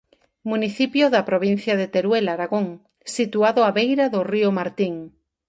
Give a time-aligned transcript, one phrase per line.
[0.51, 2.67] Municipio da provincia de Teruel, Aragón,
[3.15, 4.93] situado á beira do río Martín.